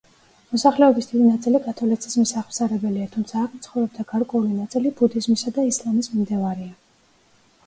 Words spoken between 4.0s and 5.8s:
გარკვეული ნაწილი ბუდიზმის და